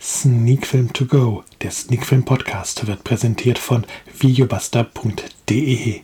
[0.00, 3.84] Sneakfilm to go, der Sneakfilm Podcast, wird präsentiert von
[4.16, 6.02] videobuster.de,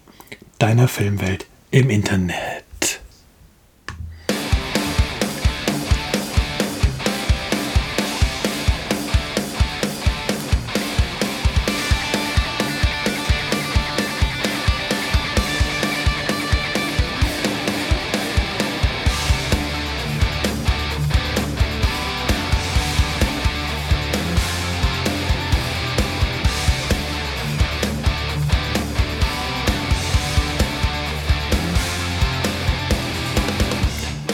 [0.59, 2.64] deiner Filmwelt im Internet.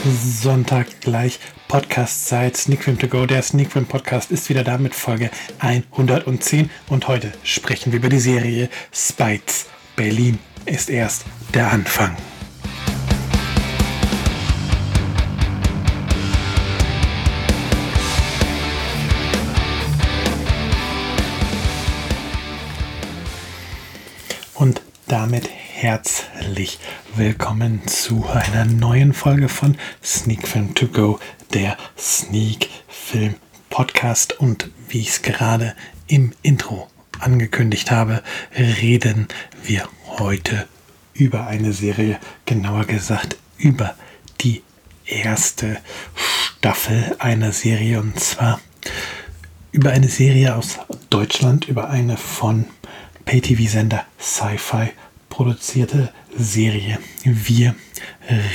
[0.02, 3.26] Sonntag gleich Podcast-Zeit, Sneakfilm to go.
[3.26, 8.18] Der Sneakfilm Podcast ist wieder da mit Folge 110 und heute sprechen wir über die
[8.18, 9.66] Serie Spites.
[9.96, 12.16] Berlin ist erst der Anfang.
[24.54, 25.50] Und damit
[25.82, 26.78] herzlich
[27.16, 31.18] willkommen zu einer neuen Folge von Sneak Film To Go,
[31.54, 33.36] der Sneak Film
[33.70, 34.38] Podcast.
[34.38, 35.74] Und wie ich es gerade
[36.06, 36.86] im Intro
[37.18, 38.22] angekündigt habe,
[38.54, 39.28] reden
[39.64, 40.68] wir heute
[41.14, 43.94] über eine Serie, genauer gesagt über
[44.42, 44.62] die
[45.06, 45.78] erste
[46.14, 48.60] Staffel einer Serie und zwar
[49.72, 50.78] über eine Serie aus
[51.08, 52.66] Deutschland, über eine von
[53.24, 54.90] Pay-TV-Sender Sci-Fi
[55.40, 56.98] produzierte Serie.
[57.24, 57.74] Wir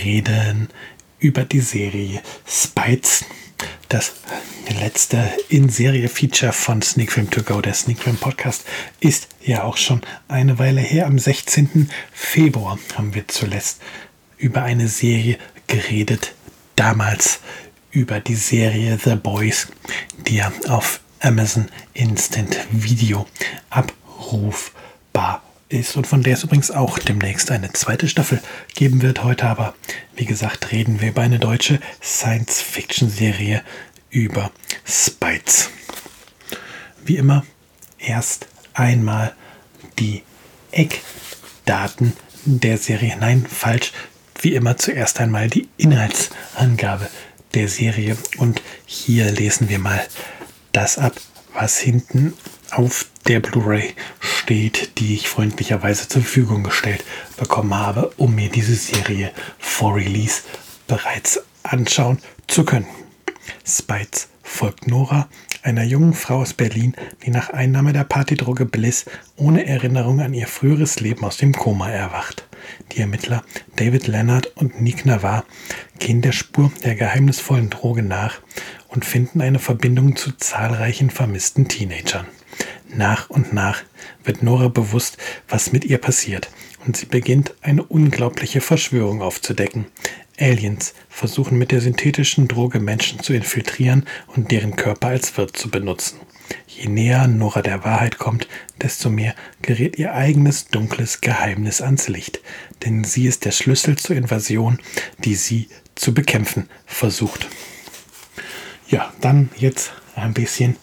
[0.04, 0.70] reden
[1.18, 3.26] über die Serie Spites.
[3.90, 4.14] Das
[4.80, 8.66] letzte In-Serie-Feature von Sneak Film To Go, der Sneak Film Podcast,
[9.00, 11.08] ist ja auch schon eine Weile her.
[11.08, 11.90] Am 16.
[12.14, 13.82] Februar haben wir zuletzt
[14.38, 16.36] über eine Serie geredet.
[16.76, 17.40] Damals
[17.90, 19.70] über die Serie The Boys,
[20.28, 23.26] die ja auf Amazon Instant Video
[23.72, 28.42] abrufbar ist und von der es übrigens auch demnächst eine zweite Staffel
[28.76, 29.24] geben wird.
[29.24, 29.74] Heute aber,
[30.16, 33.64] wie gesagt, reden wir über eine deutsche Science-Fiction-Serie
[34.10, 34.52] über
[34.86, 35.70] Spites.
[37.04, 37.46] Wie immer,
[37.98, 39.36] erst einmal
[40.00, 40.24] die
[40.72, 42.14] Eckdaten
[42.46, 43.18] der Serie.
[43.20, 43.92] Nein, falsch.
[44.42, 47.10] Wie immer zuerst einmal die Inhaltsangabe
[47.54, 48.18] der Serie.
[48.38, 50.06] Und hier lesen wir mal
[50.72, 51.16] das ab,
[51.54, 52.34] was hinten
[52.76, 57.04] auf der Blu-ray steht, die ich freundlicherweise zur Verfügung gestellt
[57.38, 60.42] bekommen habe, um mir diese Serie vor Release
[60.88, 62.88] bereits anschauen zu können.
[63.66, 65.28] Spites folgt Nora,
[65.64, 69.06] einer jungen Frau aus Berlin, die nach Einnahme der Partydroge Bliss
[69.36, 72.46] ohne Erinnerung an ihr früheres Leben aus dem Koma erwacht.
[72.92, 73.44] Die Ermittler
[73.76, 75.44] David Leonard und Nick Navarre
[75.98, 78.42] gehen der Spur der geheimnisvollen Droge nach
[78.90, 82.28] und finden eine Verbindung zu zahlreichen vermissten Teenagern.
[82.96, 83.84] Nach und nach
[84.24, 85.18] wird Nora bewusst,
[85.50, 86.50] was mit ihr passiert,
[86.86, 89.88] und sie beginnt eine unglaubliche Verschwörung aufzudecken.
[90.40, 95.70] Aliens versuchen mit der synthetischen Droge Menschen zu infiltrieren und deren Körper als Wirt zu
[95.70, 96.20] benutzen.
[96.68, 98.48] Je näher Nora der Wahrheit kommt,
[98.82, 102.40] desto mehr gerät ihr eigenes dunkles Geheimnis ans Licht,
[102.86, 104.80] denn sie ist der Schlüssel zur Invasion,
[105.20, 107.48] die sie zu bekämpfen versucht.
[108.88, 110.78] Ja, dann jetzt ein bisschen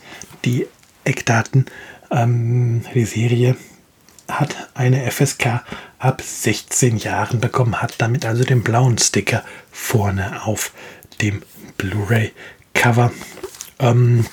[0.44, 0.66] die
[1.04, 1.66] Eckdaten
[2.12, 3.56] ähm, die Serie
[4.28, 5.62] hat eine FSK
[5.98, 10.72] ab 16 Jahren bekommen, hat damit also den blauen Sticker vorne auf
[11.20, 11.42] dem
[11.78, 13.12] Blu-ray-Cover.
[13.78, 14.26] Ähm,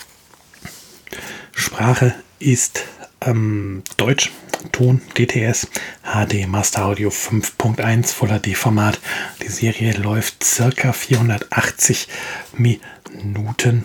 [1.52, 2.84] Sprache ist
[3.20, 4.30] ähm, Deutsch,
[4.72, 5.68] Ton DTS,
[6.02, 8.98] HD Master Audio 5.1 Full HD Format.
[9.42, 12.08] Die Serie läuft circa 480
[12.56, 13.84] Minuten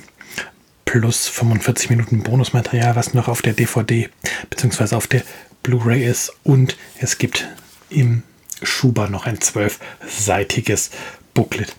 [1.00, 4.08] plus 45 Minuten Bonusmaterial, was noch auf der DVD
[4.50, 4.96] bzw.
[4.96, 5.24] auf der
[5.62, 6.32] Blu-ray ist.
[6.46, 7.50] Und es gibt
[7.90, 8.24] im
[8.64, 10.92] Schuber noch ein zwölfseitiges
[11.34, 11.76] Booklet.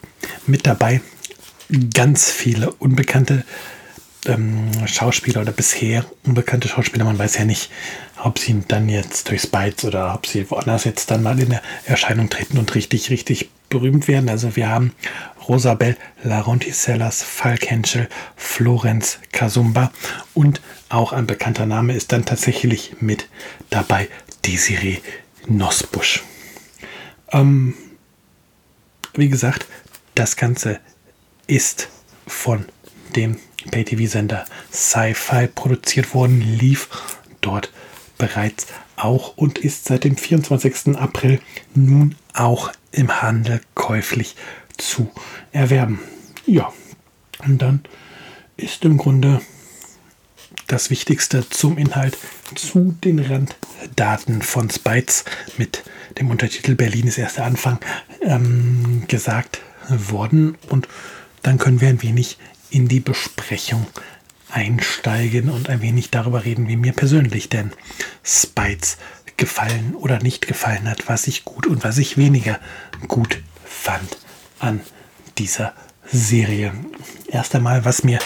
[0.47, 1.01] Mit dabei
[1.95, 3.47] ganz viele unbekannte
[4.29, 7.05] ähm, Schauspieler oder bisher unbekannte Schauspieler.
[7.05, 7.71] Man weiß ja nicht,
[8.23, 11.63] ob sie dann jetzt durch Spites oder ob sie woanders jetzt dann mal in der
[11.85, 14.29] Erscheinung treten und richtig, richtig berühmt werden.
[14.29, 14.93] Also wir haben
[15.49, 19.93] Rosabel Laronticellas, Falk Henschel, Florenz Kasumba
[20.35, 23.29] und auch ein bekannter Name ist dann tatsächlich mit
[23.71, 24.09] dabei
[24.45, 24.99] Desiree
[25.47, 26.23] Nosbusch.
[27.33, 27.75] Ähm,
[29.15, 29.67] wie gesagt,
[30.15, 30.81] das Ganze
[31.47, 31.89] ist
[32.27, 32.67] von
[33.15, 36.89] dem Pay-TV-Sender Sci-Fi produziert worden, lief
[37.41, 37.73] dort
[38.19, 38.67] bereits
[38.97, 40.97] auch und ist seit dem 24.
[40.97, 41.41] April
[41.75, 44.37] nun auch im Handel käuflich
[44.79, 45.11] zu
[45.53, 46.01] erwerben.
[46.47, 46.73] Ja,
[47.45, 47.81] und dann
[48.57, 49.41] ist im Grunde
[50.67, 52.17] das Wichtigste zum Inhalt,
[52.55, 55.25] zu den Randdaten von Spites
[55.59, 55.85] mit
[56.19, 57.79] dem Untertitel Berlin ist erst der Anfang
[58.21, 60.57] ähm, gesagt worden.
[60.69, 60.89] Und
[61.43, 62.39] dann können wir ein wenig
[62.71, 63.87] in die Besprechung
[64.51, 67.73] einsteigen und ein wenig darüber reden, wie mir persönlich denn
[68.25, 68.97] Spites
[69.37, 72.59] gefallen oder nicht gefallen hat, was ich gut und was ich weniger
[73.09, 74.17] gut fand
[74.59, 74.81] an
[75.39, 75.75] dieser
[76.11, 76.73] Serie.
[77.29, 78.19] Erst einmal, was mir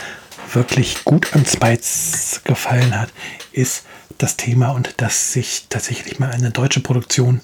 [0.52, 3.10] wirklich gut an Spites gefallen hat,
[3.52, 3.84] ist
[4.18, 7.40] das Thema und dass sich tatsächlich mal eine deutsche Produktion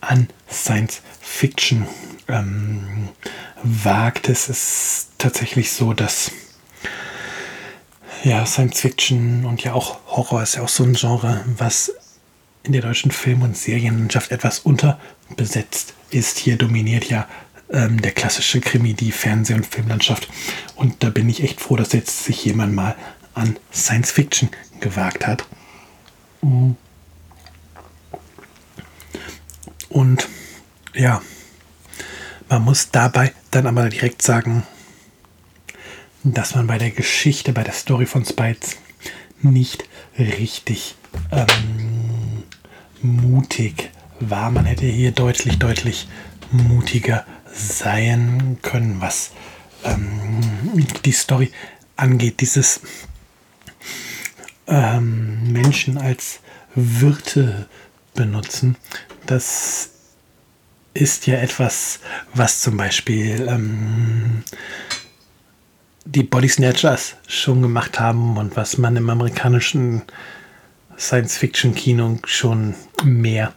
[0.00, 1.86] an Science Fiction
[2.28, 3.08] ähm,
[3.62, 4.28] wagt.
[4.28, 6.30] Es ist tatsächlich so, dass
[8.24, 11.92] ja, Science Fiction und ja auch Horror ist ja auch so ein Genre, was
[12.62, 16.38] in der deutschen Film- und Serienlandschaft etwas unterbesetzt ist.
[16.38, 17.28] Hier dominiert ja
[17.70, 20.28] ähm, der klassische Krimi, die Fernseh- und Filmlandschaft.
[20.74, 22.96] Und da bin ich echt froh, dass jetzt sich jemand mal
[23.34, 24.50] an Science Fiction
[24.80, 25.46] gewagt hat.
[29.88, 30.28] Und
[30.94, 31.22] ja,
[32.48, 34.62] man muss dabei dann aber direkt sagen,
[36.24, 38.76] dass man bei der Geschichte, bei der Story von Spites
[39.40, 39.84] nicht
[40.18, 40.96] richtig
[41.30, 42.42] ähm,
[43.02, 43.90] mutig
[44.20, 44.50] war.
[44.50, 46.08] Man hätte hier deutlich, deutlich
[46.50, 49.30] mutiger sein können, was
[49.84, 50.40] ähm,
[51.04, 51.52] die Story
[51.96, 52.40] angeht.
[52.40, 52.80] Dieses
[54.66, 56.40] ähm, Menschen als
[56.74, 57.68] Wirte
[58.14, 58.76] benutzen,
[59.26, 59.90] das
[60.94, 62.00] ist ja etwas,
[62.34, 64.42] was zum Beispiel ähm,
[66.04, 70.02] die Body Snatchers schon gemacht haben und was man im amerikanischen
[70.98, 72.74] Science-Fiction-Kino schon
[73.04, 73.52] mehr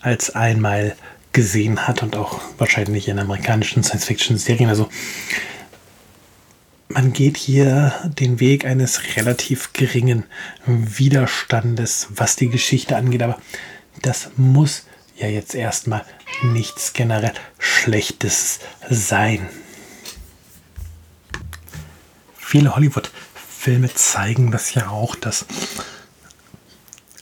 [0.00, 0.96] als einmal
[1.32, 4.70] gesehen hat und auch wahrscheinlich in amerikanischen Science-Fiction-Serien.
[4.70, 4.88] Also
[6.88, 10.24] man geht hier den Weg eines relativ geringen
[10.66, 13.38] Widerstandes, was die Geschichte angeht, aber
[14.00, 14.85] das muss
[15.16, 16.04] ja jetzt erstmal
[16.42, 19.48] nichts generell Schlechtes sein.
[22.36, 25.46] Viele Hollywood-Filme zeigen das ja auch, dass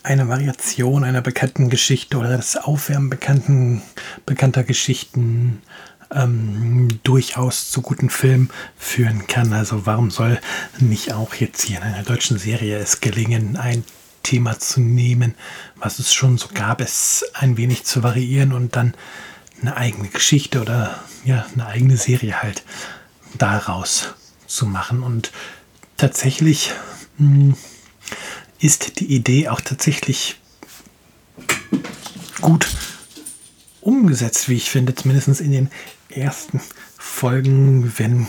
[0.02, 3.82] eine Variation einer bekannten Geschichte oder das Aufwärmen bekannten,
[4.26, 5.62] bekannter Geschichten
[6.12, 9.52] ähm, durchaus zu guten Filmen führen kann.
[9.54, 10.38] Also warum soll
[10.78, 13.82] nicht auch jetzt hier in einer deutschen Serie es gelingen, ein
[14.24, 15.36] Thema zu nehmen,
[15.76, 18.94] was es schon so gab, es ein wenig zu variieren und dann
[19.60, 22.64] eine eigene Geschichte oder ja, eine eigene Serie halt
[23.38, 24.14] daraus
[24.46, 25.04] zu machen.
[25.04, 25.30] Und
[25.96, 26.72] tatsächlich
[27.18, 27.54] hm,
[28.58, 30.40] ist die Idee auch tatsächlich
[32.40, 32.66] gut
[33.80, 35.70] umgesetzt, wie ich finde, zumindest in den
[36.08, 36.60] ersten
[36.98, 38.26] Folgen, wenn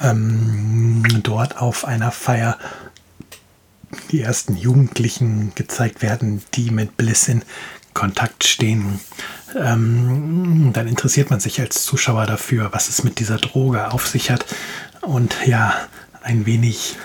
[0.00, 2.58] ähm, dort auf einer Feier
[4.10, 7.42] die ersten Jugendlichen gezeigt werden, die mit Bliss in
[7.94, 9.00] Kontakt stehen.
[9.56, 14.30] Ähm, dann interessiert man sich als Zuschauer dafür, was es mit dieser Droge auf sich
[14.30, 14.44] hat.
[15.00, 15.74] Und ja,
[16.22, 16.96] ein wenig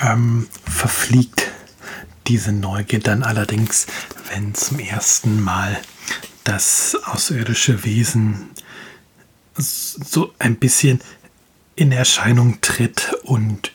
[0.00, 1.48] ähm, verfliegt
[2.26, 3.86] diese Neugier dann allerdings,
[4.32, 5.78] wenn zum ersten Mal
[6.44, 8.50] das außerirdische Wesen
[9.56, 11.00] so ein bisschen
[11.76, 13.72] in Erscheinung tritt und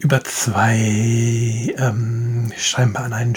[0.00, 3.36] über zwei ähm, scheinbar an einen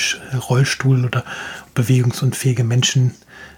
[0.50, 1.25] Rollstuhl oder
[1.74, 3.13] bewegungsunfähige Menschen,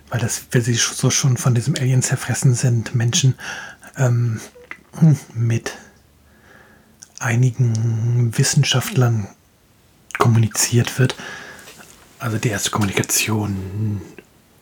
[0.10, 3.36] weil das, weil sie so schon von diesem Alien zerfressen sind, Menschen
[3.96, 4.42] ähm,
[5.36, 5.74] mit
[7.20, 9.28] einigen Wissenschaftlern
[10.18, 11.16] kommuniziert wird.
[12.18, 14.02] Also die erste Kommunikation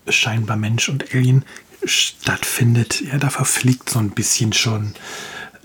[0.09, 1.45] scheinbar Mensch und Alien
[1.85, 3.01] stattfindet.
[3.01, 4.95] Ja, da verfliegt so ein bisschen schon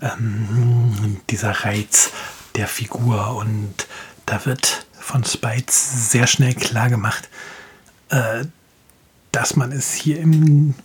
[0.01, 2.11] ähm, dieser Reiz
[2.55, 3.35] der Figur.
[3.35, 3.87] Und
[4.25, 7.29] da wird von Spites sehr schnell klar gemacht,
[8.09, 8.45] äh,
[9.31, 10.75] dass man es hier im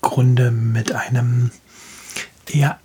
[0.00, 1.50] Grunde mit einem
[2.46, 2.78] eher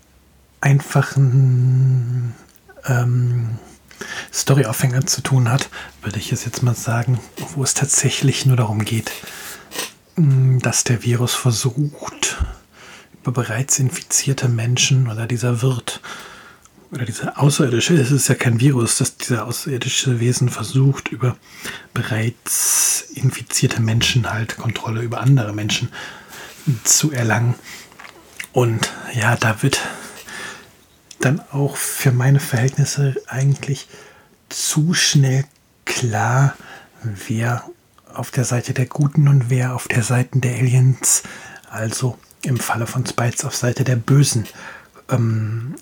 [0.61, 2.35] einfachen
[2.85, 3.59] ähm,
[4.33, 5.69] Storyaufhänger zu tun hat,
[6.01, 7.19] würde ich es jetzt mal sagen,
[7.55, 9.11] wo es tatsächlich nur darum geht,
[10.15, 12.37] mm, dass der Virus versucht,
[13.21, 16.01] über bereits infizierte Menschen oder dieser Wirt
[16.91, 21.37] oder dieser außerirdische, es ist ja kein Virus, dass dieser außerirdische Wesen versucht, über
[21.93, 25.89] bereits infizierte Menschen halt Kontrolle über andere Menschen
[26.83, 27.55] zu erlangen.
[28.53, 29.79] Und ja, da wird
[31.19, 33.87] dann auch für meine Verhältnisse eigentlich
[34.49, 35.45] zu schnell
[35.85, 36.55] klar,
[37.03, 37.63] wer
[38.13, 41.23] auf der Seite der Guten und wer auf der Seite der Aliens,
[41.69, 44.45] also im Falle von Spites auf Seite der Bösen,
[45.09, 45.75] ähm,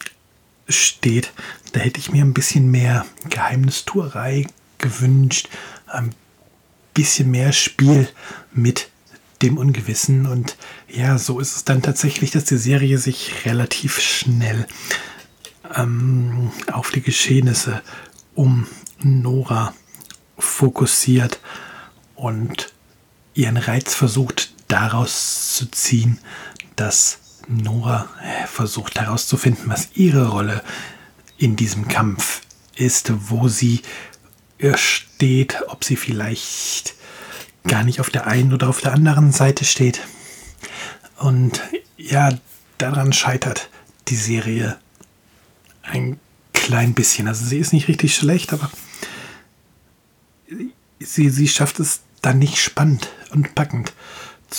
[0.67, 1.31] steht.
[1.71, 5.49] Da hätte ich mir ein bisschen mehr Geheimnistuerei gewünscht,
[5.87, 6.13] ein
[6.93, 8.07] bisschen mehr Spiel
[8.53, 8.89] mit
[9.41, 10.25] dem Ungewissen.
[10.25, 10.57] Und
[10.87, 14.67] ja, so ist es dann tatsächlich, dass die Serie sich relativ schnell
[15.75, 17.81] ähm, auf die Geschehnisse
[18.33, 18.67] um
[18.99, 19.73] Nora
[20.37, 21.39] fokussiert
[22.15, 22.73] und
[23.33, 26.19] ihren Reiz versucht daraus zu ziehen,
[26.75, 30.63] dass Nora äh, versucht herauszufinden, was ihre Rolle
[31.37, 32.41] in diesem Kampf
[32.75, 33.81] ist, wo sie
[34.75, 36.95] steht, ob sie vielleicht
[37.67, 40.01] gar nicht auf der einen oder auf der anderen Seite steht.
[41.17, 41.61] Und
[41.97, 42.37] ja,
[42.77, 43.69] daran scheitert
[44.07, 44.77] die Serie
[45.83, 46.19] ein
[46.53, 47.27] klein bisschen.
[47.27, 48.71] Also sie ist nicht richtig schlecht, aber
[50.99, 53.93] sie, sie schafft es dann nicht spannend und packend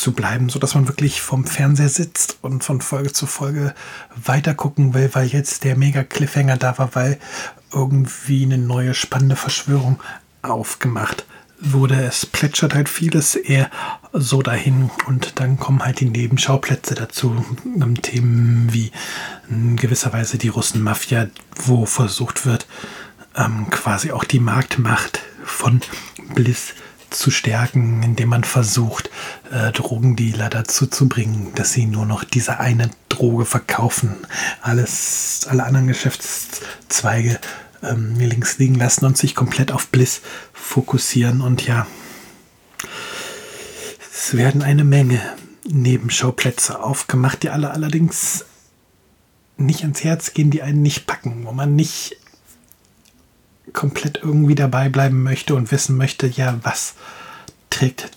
[0.01, 3.75] zu bleiben, sodass man wirklich vom Fernseher sitzt und von Folge zu Folge
[4.15, 7.19] weiter gucken will, weil jetzt der mega Cliffhanger da war, weil
[7.73, 10.01] irgendwie eine neue spannende Verschwörung
[10.43, 11.27] aufgemacht
[11.61, 12.03] wurde.
[12.05, 13.71] Es plätschert halt vieles eher
[14.13, 17.45] so dahin und dann kommen halt die Nebenschauplätze dazu.
[18.03, 18.93] Themen wie
[19.49, 22.67] in gewisser Weise die Russenmafia, wo versucht wird,
[23.37, 25.81] ähm, quasi auch die Marktmacht von
[26.35, 26.75] Bliss
[27.11, 29.11] zu stärken, indem man versucht,
[29.51, 34.17] äh, Drogendealer dazu zu bringen, dass sie nur noch diese eine Droge verkaufen.
[34.63, 37.39] Alles, alle anderen Geschäftszweige
[37.83, 40.23] ähm, links liegen lassen und sich komplett auf Bliss
[40.53, 41.41] fokussieren.
[41.41, 41.87] Und ja,
[44.13, 45.21] es werden eine Menge
[45.65, 48.45] Nebenschauplätze aufgemacht, die alle allerdings
[49.57, 52.17] nicht ans Herz gehen, die einen nicht packen, wo man nicht
[53.77, 56.95] komplett irgendwie dabei bleiben möchte und wissen möchte, ja, was
[57.71, 58.11] trägt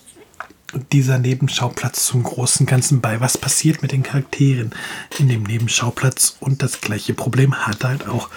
[0.92, 3.20] dieser Nebenschauplatz zum großen Ganzen bei?
[3.20, 4.72] Was passiert mit den Charakteren
[5.18, 6.36] in dem Nebenschauplatz?
[6.40, 8.30] Und das gleiche Problem hat halt auch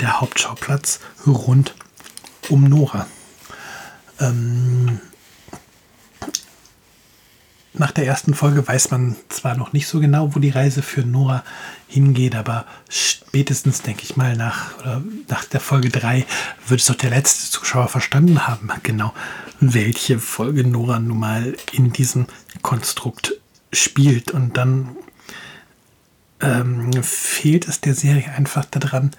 [0.00, 1.74] der Hauptschauplatz rund
[2.48, 3.06] um Nora.
[4.20, 5.00] Ähm,
[7.74, 11.02] nach der ersten Folge weiß man zwar noch nicht so genau, wo die Reise für
[11.02, 11.44] Nora
[11.86, 14.72] hingeht, aber spätestens, denke ich mal, nach,
[15.28, 16.24] nach der Folge 3
[16.66, 19.12] wird es doch der letzte Zuschauer verstanden haben, genau
[19.60, 22.26] welche Folge Nora nun mal in diesem
[22.62, 23.34] Konstrukt
[23.72, 24.30] spielt.
[24.30, 24.96] Und dann
[26.40, 29.10] ähm, fehlt es der Serie einfach daran,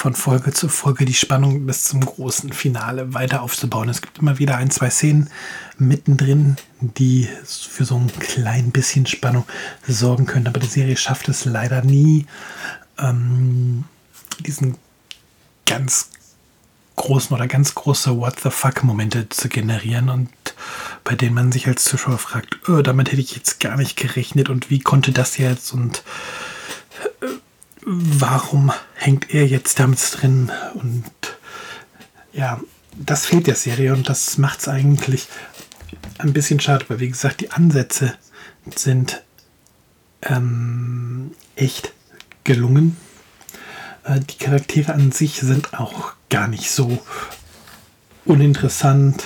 [0.00, 3.90] von Folge zu Folge die Spannung bis zum großen Finale weiter aufzubauen.
[3.90, 5.28] Es gibt immer wieder ein, zwei Szenen
[5.76, 9.44] mittendrin, die für so ein klein bisschen Spannung
[9.86, 10.46] sorgen können.
[10.46, 12.24] Aber die Serie schafft es leider nie,
[12.98, 13.84] ähm,
[14.46, 14.78] diesen
[15.66, 16.08] ganz
[16.96, 20.30] großen oder ganz große What the fuck Momente zu generieren und
[21.04, 24.48] bei denen man sich als Zuschauer fragt, oh, damit hätte ich jetzt gar nicht gerechnet
[24.48, 26.04] und wie konnte das jetzt und
[27.20, 27.26] äh,
[27.84, 30.50] warum hängt er jetzt damit drin?
[30.74, 31.04] Und
[32.32, 32.60] ja,
[32.96, 35.28] das fehlt der Serie und das macht es eigentlich
[36.18, 38.14] ein bisschen schade, weil wie gesagt, die Ansätze
[38.74, 39.22] sind
[40.22, 41.92] ähm, echt
[42.44, 42.96] gelungen.
[44.04, 46.98] Äh, die Charaktere an sich sind auch gar nicht so
[48.24, 49.24] uninteressant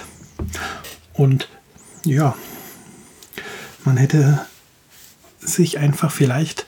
[1.12, 1.48] und
[2.04, 2.36] ja,
[3.84, 4.46] man hätte
[5.40, 6.66] sich einfach vielleicht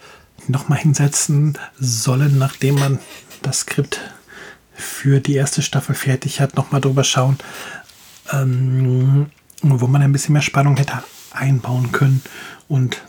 [0.48, 2.98] nochmal hinsetzen sollen, nachdem man
[3.42, 4.00] das Skript
[4.74, 7.38] für die erste Staffel fertig hat, nochmal drüber schauen,
[8.32, 9.26] ähm,
[9.62, 12.22] wo man ein bisschen mehr Spannung hätte einbauen können
[12.68, 13.02] und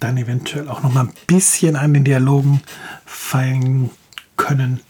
[0.00, 2.62] dann eventuell auch nochmal ein bisschen an den Dialogen
[3.04, 3.90] feilen
[4.36, 4.80] können,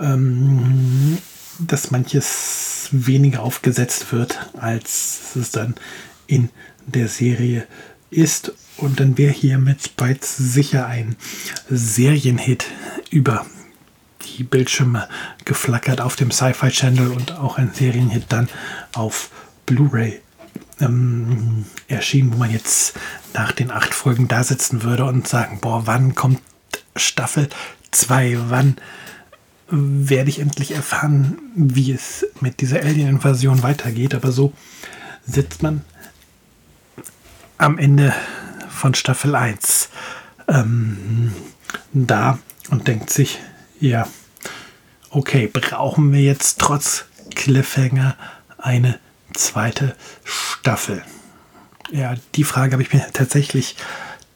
[0.00, 1.18] ähm,
[1.58, 5.74] dass manches weniger aufgesetzt wird, als es dann
[6.26, 6.50] in
[6.86, 7.66] der Serie
[8.10, 11.16] ist und dann wäre hier mit Spites sicher ein
[11.68, 12.66] Serienhit
[13.10, 13.46] über
[14.36, 15.08] die Bildschirme
[15.44, 18.48] geflackert auf dem Sci-Fi Channel und auch ein Serienhit dann
[18.94, 19.30] auf
[19.66, 20.20] Blu-ray
[20.80, 22.94] ähm, erschienen, wo man jetzt
[23.34, 26.40] nach den acht Folgen da sitzen würde und sagen, boah, wann kommt
[26.96, 27.48] Staffel
[27.90, 28.38] 2?
[28.48, 28.76] Wann
[29.68, 34.14] werde ich endlich erfahren, wie es mit dieser Alien-Invasion weitergeht?
[34.14, 34.52] Aber so
[35.26, 35.82] sitzt man
[37.58, 38.12] am Ende
[38.72, 39.88] von Staffel 1
[40.48, 41.32] ähm,
[41.92, 42.38] da
[42.70, 43.38] und denkt sich,
[43.80, 44.06] ja,
[45.10, 48.16] okay, brauchen wir jetzt trotz Cliffhanger
[48.58, 48.98] eine
[49.34, 51.02] zweite Staffel?
[51.90, 53.76] Ja, die Frage habe ich mir tatsächlich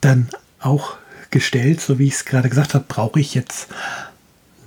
[0.01, 0.29] dann
[0.61, 0.97] auch
[1.31, 3.69] gestellt, so wie ich es gerade gesagt habe, brauche ich jetzt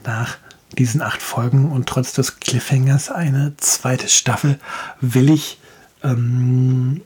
[0.04, 0.38] nach
[0.78, 4.60] diesen acht Folgen und trotz des Cliffhangers eine zweite Staffel,
[5.02, 5.60] will ich
[6.04, 7.02] ähm,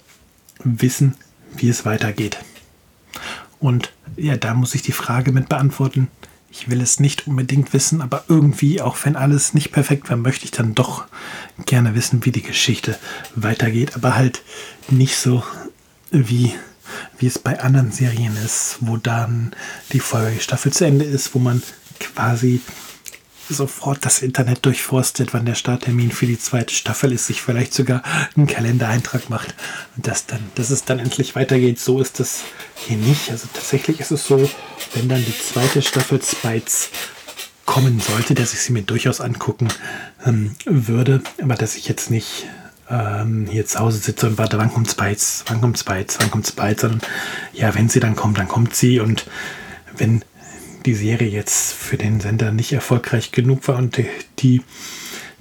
[0.64, 1.16] wissen,
[1.56, 2.38] wie es weitergeht.
[3.64, 6.10] Und ja, da muss ich die Frage mit beantworten,
[6.52, 10.44] ich will es nicht unbedingt wissen, aber irgendwie, auch wenn alles nicht perfekt war, möchte
[10.44, 11.06] ich dann doch
[11.66, 13.00] gerne wissen, wie die Geschichte
[13.36, 14.42] weitergeht, aber halt
[14.90, 15.46] nicht so
[16.12, 16.54] wie,
[17.18, 19.56] wie es bei anderen Serien ist, wo dann
[19.94, 21.64] die Folgestaffel zu Ende ist, wo man
[22.02, 22.60] quasi
[23.50, 28.02] sofort das Internet durchforstet, wann der Starttermin für die zweite Staffel ist, sich vielleicht sogar
[28.36, 29.54] einen Kalendereintrag macht
[29.96, 31.80] und das dann, dass es dann endlich weitergeht.
[31.80, 32.44] So ist das
[32.76, 33.30] hier nicht.
[33.32, 34.50] Also tatsächlich ist es so,
[34.94, 36.90] wenn dann die zweite Staffel Spites
[37.66, 39.70] kommen sollte, dass ich sie mir durchaus angucken
[40.26, 42.46] ähm, würde, aber dass ich jetzt nicht
[42.90, 46.48] ähm, hier zu Hause sitze und warte, wann kommt Spites, wann kommt Spites, wann kommt
[46.48, 47.02] Spites, sondern
[47.54, 49.26] ja, wenn sie dann kommt, dann kommt sie und
[49.96, 50.24] wenn
[50.86, 54.00] die Serie jetzt für den Sender nicht erfolgreich genug war und
[54.40, 54.62] die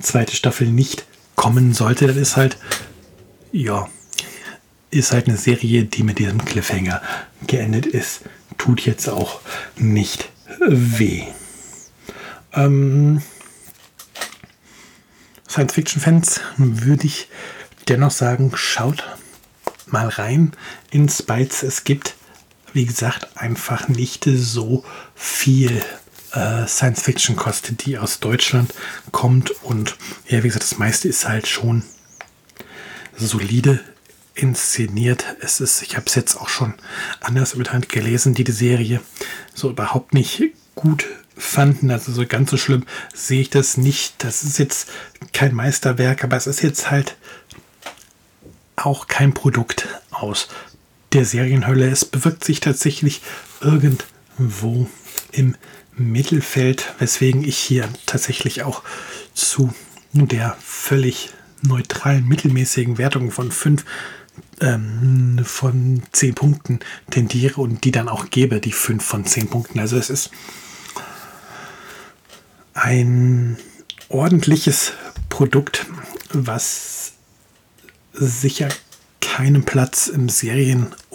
[0.00, 1.04] zweite Staffel nicht
[1.36, 2.58] kommen sollte, dann ist halt,
[3.52, 3.88] ja,
[4.90, 7.00] ist halt eine Serie, die mit diesem Cliffhanger
[7.46, 8.22] geendet ist.
[8.58, 9.40] Tut jetzt auch
[9.76, 10.28] nicht
[10.60, 11.24] weh.
[12.52, 13.22] Ähm,
[15.48, 17.28] Science-Fiction-Fans würde ich
[17.88, 19.04] dennoch sagen, schaut
[19.86, 20.52] mal rein
[20.90, 21.62] in Spites.
[21.62, 22.14] Es gibt
[22.72, 25.82] wie gesagt, einfach nicht so viel
[26.32, 28.72] äh, Science Fiction kostet, die aus Deutschland
[29.10, 29.50] kommt.
[29.62, 29.96] Und
[30.28, 31.82] ja, wie gesagt, das meiste ist halt schon
[33.16, 33.80] solide
[34.34, 35.24] inszeniert.
[35.40, 36.74] Es ist, ich habe es jetzt auch schon
[37.20, 39.00] anders mit Hand gelesen, die die Serie
[39.54, 40.42] so überhaupt nicht
[40.74, 41.90] gut fanden.
[41.90, 44.14] Also so ganz so schlimm sehe ich das nicht.
[44.24, 44.88] Das ist jetzt
[45.32, 47.16] kein Meisterwerk, aber es ist jetzt halt
[48.76, 50.48] auch kein Produkt aus
[51.12, 51.90] der Serienhölle.
[51.90, 53.22] Es bewirkt sich tatsächlich
[53.60, 54.88] irgendwo
[55.32, 55.56] im
[55.96, 58.82] Mittelfeld, weswegen ich hier tatsächlich auch
[59.34, 59.72] zu
[60.12, 61.30] der völlig
[61.62, 63.84] neutralen, mittelmäßigen Wertung von 5
[64.60, 69.78] ähm, von 10 Punkten tendiere und die dann auch gebe, die 5 von 10 Punkten.
[69.78, 70.30] Also es ist
[72.74, 73.58] ein
[74.08, 74.92] ordentliches
[75.28, 75.86] Produkt,
[76.32, 77.12] was
[78.12, 78.68] sicher
[79.20, 80.28] keinen Platz im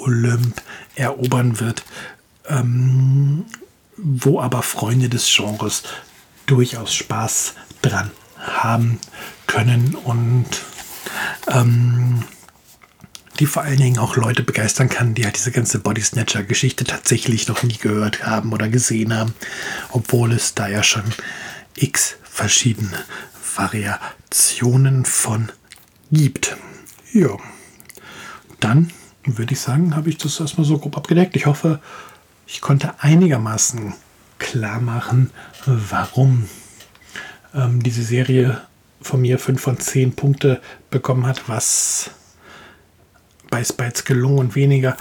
[0.08, 0.62] Serien-Olymp
[0.96, 1.84] erobern wird,
[2.48, 3.46] ähm,
[3.98, 5.84] wo aber Freunde des Genres
[6.46, 9.00] durchaus Spaß dran haben
[9.48, 10.46] können und
[11.48, 12.24] ähm,
[13.40, 17.48] die vor allen Dingen auch Leute begeistern kann, die halt diese ganze Body Snatcher-Geschichte tatsächlich
[17.48, 19.34] noch nie gehört haben oder gesehen haben,
[19.90, 21.04] obwohl es da ja schon
[21.76, 22.98] x verschiedene
[23.56, 25.52] Variationen von
[26.12, 26.56] gibt.
[27.14, 27.38] Ja
[28.60, 28.92] dann
[29.36, 31.36] würde ich sagen, habe ich das erstmal so grob abgedeckt.
[31.36, 31.80] Ich hoffe,
[32.46, 33.94] ich konnte einigermaßen
[34.40, 35.32] klar machen,
[35.66, 36.48] warum
[37.54, 38.62] ähm, diese Serie
[39.02, 42.12] von mir 5 von 10 Punkte bekommen hat, was
[43.50, 44.98] bei Spites gelungen und weniger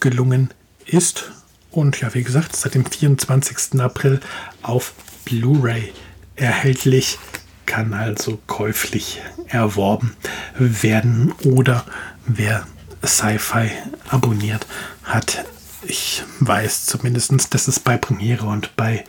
[0.00, 0.50] gelungen
[0.86, 1.32] ist.
[1.70, 3.80] Und ja, wie gesagt, seit dem 24.
[3.80, 4.20] April
[4.62, 5.92] auf Blu-ray
[6.36, 7.18] erhältlich,
[7.66, 10.16] kann also käuflich erworben
[10.56, 11.84] werden oder
[12.26, 12.66] wer
[13.04, 13.70] Sci-Fi
[14.08, 14.66] abonniert
[15.04, 15.44] hat.
[15.82, 19.04] Ich weiß zumindest, dass es bei Premiere und bei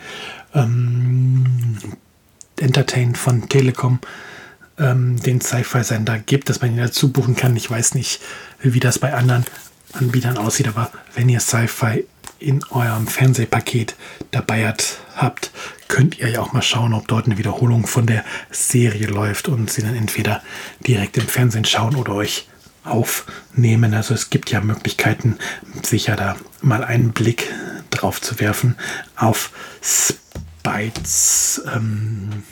[0.53, 1.77] ähm,
[2.59, 3.99] Entertain von Telekom
[4.77, 7.55] ähm, den Sci-Fi-Sender gibt, dass man ihn dazu buchen kann.
[7.55, 8.21] Ich weiß nicht,
[8.61, 9.45] wie das bei anderen
[9.93, 12.05] Anbietern aussieht, aber wenn ihr Sci-Fi
[12.39, 13.95] in eurem Fernsehpaket
[14.31, 15.51] dabei hat, habt,
[15.87, 19.69] könnt ihr ja auch mal schauen, ob dort eine Wiederholung von der Serie läuft und
[19.69, 20.41] sie dann entweder
[20.85, 22.47] direkt im Fernsehen schauen oder euch
[22.89, 23.93] aufnehmen.
[23.93, 25.37] Also es gibt ja Möglichkeiten,
[25.83, 27.51] sicher da mal einen Blick
[27.89, 28.75] drauf zu werfen
[29.15, 31.61] auf Spites.
[31.73, 32.43] Ähm,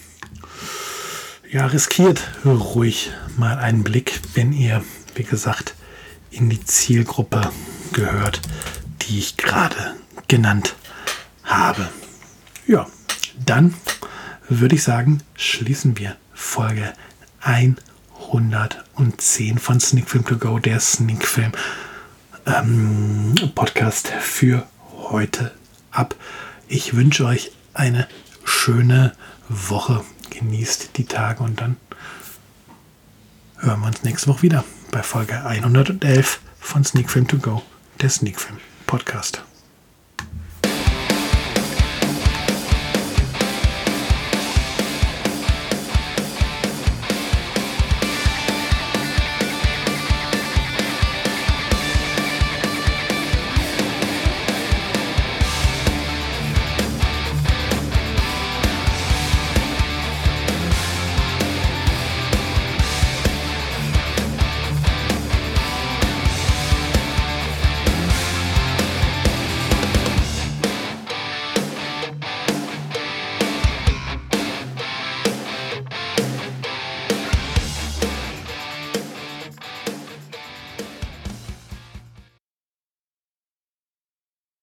[1.49, 4.83] ja, riskiert ruhig mal einen Blick, wenn ihr,
[5.15, 5.75] wie gesagt,
[6.29, 7.49] in die Zielgruppe
[7.93, 8.41] gehört,
[9.03, 9.95] die ich gerade
[10.27, 10.75] genannt
[11.43, 11.87] habe.
[12.67, 12.87] Ja,
[13.45, 13.73] dann
[14.49, 16.93] würde ich sagen, schließen wir Folge
[17.41, 17.79] 1
[18.27, 21.51] 110 von Sneak Film to Go, der Sneak Film
[22.45, 24.67] ähm, Podcast für
[25.09, 25.51] heute
[25.91, 26.15] ab.
[26.67, 28.07] Ich wünsche euch eine
[28.43, 29.13] schöne
[29.49, 30.03] Woche.
[30.29, 31.77] Genießt die Tage und dann
[33.59, 37.63] hören wir uns nächste Woche wieder bei Folge 111 von Sneak Film to Go,
[38.01, 39.46] der Sneak Film Podcast.